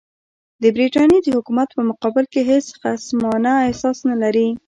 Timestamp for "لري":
4.23-4.47